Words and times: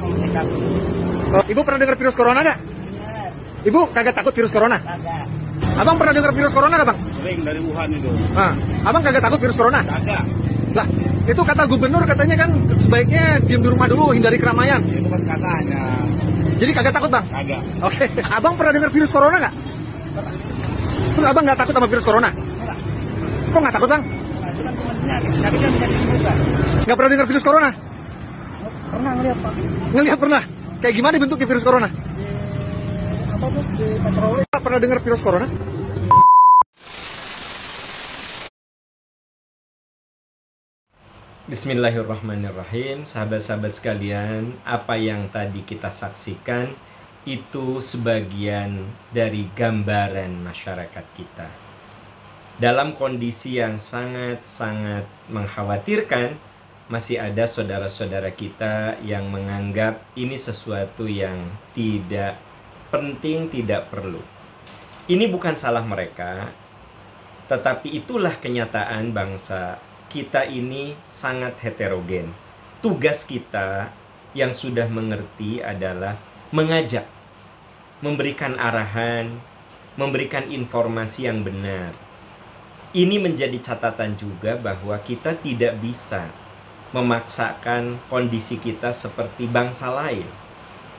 Enggak. 0.00 0.46
Oh, 1.32 1.44
Ibu 1.44 1.60
pernah 1.64 1.80
dengar 1.84 1.96
virus 2.00 2.16
corona 2.16 2.40
nggak? 2.40 2.58
Ibu 3.62 3.80
kagak 3.92 4.14
takut 4.16 4.32
virus 4.32 4.52
corona? 4.52 4.78
Kagak. 4.80 5.26
Abang 5.72 5.96
pernah 6.00 6.12
dengar 6.16 6.32
virus 6.32 6.52
corona 6.52 6.74
nggak 6.80 6.88
bang? 6.88 6.98
Sering 7.20 7.40
dari 7.44 7.60
Wuhan 7.60 7.88
itu. 7.92 8.08
Nah, 8.32 8.52
abang 8.88 9.02
kagak 9.04 9.22
takut 9.22 9.38
virus 9.40 9.56
corona? 9.56 9.80
Kagak. 9.84 10.24
Lah, 10.72 10.86
itu 11.28 11.42
kata 11.44 11.62
gubernur 11.68 12.02
katanya 12.08 12.36
kan 12.40 12.50
sebaiknya 12.80 13.24
diem 13.44 13.60
di 13.60 13.68
rumah 13.68 13.86
dulu, 13.86 14.16
hindari 14.16 14.40
keramaian. 14.40 14.80
Itu 14.88 15.08
kan 15.12 15.22
katanya. 15.28 15.82
Jadi 16.56 16.70
kagak 16.72 16.94
takut 16.96 17.10
bang? 17.12 17.24
Kagak. 17.28 17.60
Oke, 17.84 18.04
abang 18.40 18.54
pernah 18.56 18.72
dengar 18.72 18.90
virus 18.90 19.10
corona 19.12 19.36
nggak? 19.36 19.54
Terus 21.12 21.26
abang 21.28 21.44
nggak 21.44 21.58
takut 21.60 21.74
sama 21.76 21.88
virus 21.92 22.04
corona? 22.08 22.30
Kok 23.52 23.60
nggak 23.60 23.74
takut 23.76 23.88
bang? 23.92 24.02
Nah, 24.02 24.48
itu 24.48 24.62
kan. 24.64 24.74
Tapi 25.12 25.56
kan 25.60 25.70
bisa 25.76 25.86
disembuhkan. 25.86 26.36
Nggak 26.82 26.96
pernah 26.96 27.10
dengar 27.12 27.26
virus 27.28 27.44
corona? 27.44 27.70
Pernah 28.92 29.16
ngeliat 29.16 29.38
Pak 29.40 29.52
Ngelihat 29.96 30.18
pernah? 30.20 30.42
Kayak 30.84 30.94
gimana 31.00 31.14
bentuknya 31.16 31.48
virus 31.48 31.64
corona? 31.64 31.88
di 31.88 31.96
apa 33.32 33.46
tuh 33.48 33.64
di 33.72 33.88
patroli. 33.96 34.42
Pak 34.52 34.60
pernah 34.60 34.78
dengar 34.84 34.98
virus 35.00 35.22
corona? 35.24 35.48
Bismillahirrahmanirrahim, 41.48 43.08
sahabat-sahabat 43.08 43.72
sekalian. 43.72 44.60
Apa 44.60 45.00
yang 45.00 45.32
tadi 45.32 45.64
kita 45.64 45.88
saksikan 45.88 46.68
itu 47.24 47.80
sebagian 47.80 48.76
dari 49.08 49.48
gambaran 49.56 50.36
masyarakat 50.44 51.06
kita. 51.16 51.48
Dalam 52.60 52.92
kondisi 52.92 53.56
yang 53.56 53.80
sangat-sangat 53.80 55.08
mengkhawatirkan, 55.32 56.51
masih 56.90 57.22
ada 57.22 57.46
saudara-saudara 57.46 58.34
kita 58.34 58.98
yang 59.06 59.30
menganggap 59.30 60.02
ini 60.18 60.34
sesuatu 60.34 61.06
yang 61.06 61.38
tidak 61.76 62.38
penting, 62.90 63.46
tidak 63.48 63.88
perlu. 63.88 64.20
Ini 65.06 65.26
bukan 65.30 65.54
salah 65.54 65.82
mereka, 65.82 66.50
tetapi 67.46 67.90
itulah 67.90 68.34
kenyataan 68.38 69.10
bangsa 69.10 69.78
kita 70.10 70.44
ini 70.46 70.94
sangat 71.08 71.56
heterogen. 71.62 72.30
Tugas 72.82 73.22
kita 73.22 73.88
yang 74.34 74.52
sudah 74.52 74.90
mengerti 74.90 75.62
adalah 75.62 76.18
mengajak, 76.52 77.06
memberikan 78.04 78.58
arahan, 78.58 79.32
memberikan 79.96 80.44
informasi 80.48 81.30
yang 81.30 81.40
benar. 81.40 81.94
Ini 82.92 83.16
menjadi 83.16 83.56
catatan 83.56 84.20
juga 84.20 84.60
bahwa 84.60 85.00
kita 85.00 85.32
tidak 85.40 85.80
bisa 85.80 86.28
memaksakan 86.92 87.98
kondisi 88.12 88.60
kita 88.60 88.92
seperti 88.92 89.48
bangsa 89.48 89.92
lain. 89.92 90.24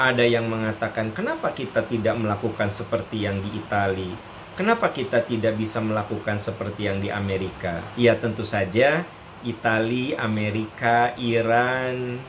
Ada 0.00 0.24
yang 0.24 0.48
mengatakan, 0.48 1.12
"Kenapa 1.12 1.52
kita 1.52 1.84
tidak 1.84 2.16
melakukan 2.16 2.72
seperti 2.72 3.28
yang 3.28 3.42
di 3.42 3.58
Italia? 3.58 4.16
Kenapa 4.56 4.92
kita 4.92 5.22
tidak 5.24 5.56
bisa 5.56 5.78
melakukan 5.80 6.36
seperti 6.36 6.84
yang 6.90 6.98
di 7.00 7.08
Amerika? 7.08 7.80
Ya 7.96 8.12
tentu 8.18 8.44
saja 8.44 9.08
Italia, 9.40 10.20
Amerika, 10.20 11.16
Iran, 11.16 12.20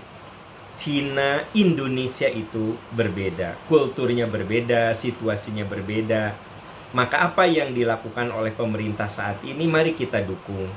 Cina, 0.80 1.44
Indonesia 1.52 2.32
itu 2.32 2.80
berbeda. 2.96 3.60
Kulturnya 3.68 4.26
berbeda, 4.32 4.96
situasinya 4.96 5.68
berbeda. 5.68 6.34
Maka 6.96 7.28
apa 7.28 7.46
yang 7.48 7.76
dilakukan 7.76 8.32
oleh 8.32 8.56
pemerintah 8.56 9.12
saat 9.12 9.44
ini 9.44 9.68
mari 9.68 9.92
kita 9.94 10.24
dukung. 10.24 10.72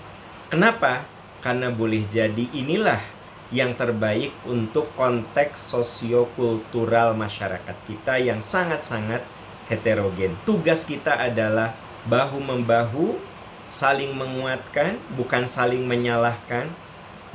Kenapa? 0.51 1.07
Karena 1.45 1.69
boleh 1.69 2.09
jadi 2.09 2.49
inilah 2.57 3.05
yang 3.53 3.77
terbaik 3.77 4.33
untuk 4.49 4.89
konteks 4.97 5.61
sosiokultural 5.77 7.13
masyarakat 7.13 7.77
kita 7.85 8.17
yang 8.17 8.41
sangat-sangat 8.41 9.21
heterogen. 9.69 10.33
Tugas 10.49 10.89
kita 10.89 11.21
adalah 11.21 11.77
bahu-membahu, 12.09 13.21
saling 13.69 14.17
menguatkan, 14.17 14.97
bukan 15.13 15.45
saling 15.45 15.85
menyalahkan, 15.85 16.73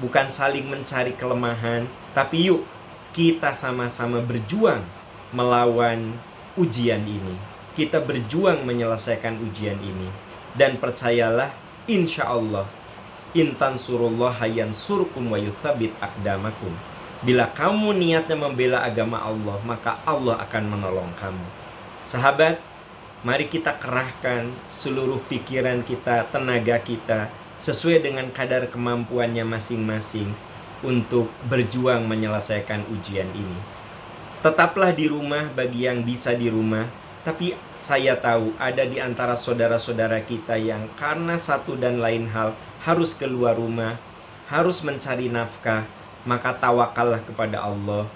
bukan 0.01 0.25
saling 0.25 0.65
mencari 0.65 1.13
kelemahan, 1.13 1.85
tapi 2.17 2.49
yuk 2.49 2.65
kita 3.13 3.53
sama-sama 3.53 4.21
berjuang 4.25 4.81
melawan 5.29 6.17
ujian 6.57 7.05
ini. 7.05 7.37
Kita 7.77 8.01
berjuang 8.01 8.65
menyelesaikan 8.65 9.37
ujian 9.39 9.77
ini. 9.79 10.09
Dan 10.57 10.81
percayalah, 10.81 11.53
insya 11.85 12.25
Allah, 12.27 12.65
intan 13.37 13.77
surullah 13.77 14.33
hayan 14.33 14.73
surkum 14.73 15.29
wa 15.29 15.37
yuthabit 15.37 15.93
akdamakum. 16.01 16.73
Bila 17.19 17.51
kamu 17.51 17.99
niatnya 17.99 18.39
membela 18.39 18.79
agama 18.79 19.19
Allah, 19.19 19.59
maka 19.67 19.99
Allah 20.07 20.39
akan 20.39 20.63
menolong 20.71 21.11
kamu. 21.19 21.45
Sahabat, 22.07 22.63
mari 23.27 23.51
kita 23.51 23.75
kerahkan 23.75 24.47
seluruh 24.71 25.19
pikiran 25.27 25.83
kita, 25.83 26.31
tenaga 26.31 26.79
kita 26.79 27.27
sesuai 27.59 27.99
dengan 27.99 28.31
kadar 28.31 28.71
kemampuannya 28.71 29.43
masing-masing 29.43 30.31
untuk 30.79 31.27
berjuang 31.51 32.07
menyelesaikan 32.07 32.87
ujian 32.87 33.27
ini. 33.35 33.59
Tetaplah 34.39 34.95
di 34.95 35.11
rumah 35.11 35.51
bagi 35.51 35.83
yang 35.83 36.07
bisa 36.07 36.31
di 36.31 36.47
rumah, 36.47 36.87
tapi 37.27 37.51
saya 37.75 38.15
tahu 38.15 38.55
ada 38.55 38.87
di 38.87 38.95
antara 39.03 39.35
saudara-saudara 39.35 40.23
kita 40.23 40.55
yang 40.55 40.87
karena 40.95 41.35
satu 41.35 41.75
dan 41.75 41.99
lain 41.99 42.31
hal 42.31 42.55
harus 42.83 43.15
keluar 43.15 43.55
rumah, 43.55 43.99
harus 44.47 44.81
mencari 44.81 45.27
nafkah, 45.31 45.83
maka 46.23 46.51
tawakallah 46.55 47.23
kepada 47.23 47.63
Allah 47.63 48.07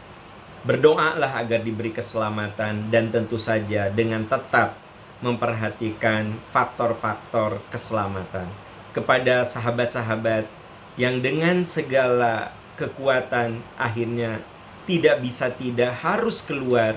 Berdoalah 0.63 1.43
agar 1.43 1.59
diberi 1.59 1.91
keselamatan 1.91 2.87
dan 2.87 3.11
tentu 3.11 3.35
saja 3.35 3.91
dengan 3.91 4.23
tetap 4.23 4.79
memperhatikan 5.19 6.31
faktor-faktor 6.55 7.59
keselamatan. 7.67 8.47
Kepada 8.95 9.43
sahabat-sahabat 9.43 10.47
yang 10.95 11.19
dengan 11.19 11.67
segala 11.67 12.55
kekuatan 12.79 13.59
akhirnya 13.75 14.39
tidak 14.87 15.19
bisa 15.19 15.51
tidak 15.51 15.99
harus 15.99 16.39
keluar. 16.39 16.95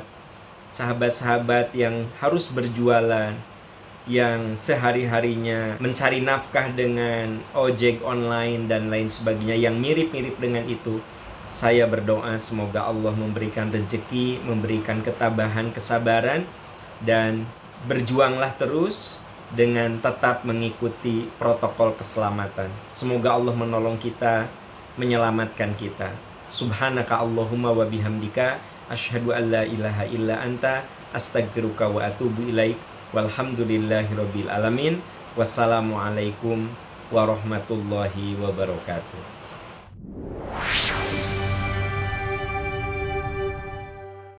Sahabat-sahabat 0.71 1.75
yang 1.75 2.06
harus 2.22 2.47
berjualan, 2.47 3.34
yang 4.06 4.55
sehari-harinya 4.55 5.83
mencari 5.83 6.22
nafkah 6.22 6.71
dengan 6.71 7.43
ojek 7.59 8.06
online 8.06 8.71
dan 8.71 8.87
lain 8.87 9.11
sebagainya 9.11 9.59
yang 9.59 9.83
mirip-mirip 9.83 10.39
dengan 10.39 10.62
itu 10.71 11.03
saya 11.47 11.87
berdoa 11.87 12.34
semoga 12.43 12.87
Allah 12.87 13.15
memberikan 13.15 13.71
rezeki, 13.71 14.43
memberikan 14.43 14.99
ketabahan, 15.03 15.71
kesabaran, 15.71 16.43
dan 17.03 17.47
berjuanglah 17.87 18.50
terus 18.59 19.22
dengan 19.55 20.03
tetap 20.03 20.43
mengikuti 20.43 21.31
protokol 21.38 21.94
keselamatan. 21.94 22.67
Semoga 22.91 23.38
Allah 23.38 23.55
menolong 23.55 23.94
kita, 23.94 24.50
menyelamatkan 24.99 25.78
kita. 25.78 26.11
Subhanaka 26.50 27.23
Allahumma 27.23 27.71
wa 27.71 27.87
bihamdika 27.87 28.59
asyhadu 28.91 29.31
an 29.31 29.50
la 29.50 29.62
ilaha 29.62 30.03
illa 30.11 30.43
anta 30.43 30.83
astaghfiruka 31.15 31.91
wa 31.91 32.06
atubu 32.06 32.43
ilaik 32.50 32.78
walhamdulillahi 33.16 34.12
rabbil 34.12 34.53
alamin. 34.53 35.00
Wassalamualaikum 35.37 36.69
warahmatullahi 37.12 38.37
wabarakatuh 38.41 39.36